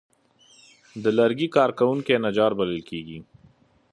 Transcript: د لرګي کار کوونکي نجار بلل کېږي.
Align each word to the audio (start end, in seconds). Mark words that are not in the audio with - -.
د 1.03 1.05
لرګي 1.17 1.47
کار 1.55 1.69
کوونکي 1.79 2.13
نجار 2.25 2.51
بلل 2.59 2.81
کېږي. 2.89 3.19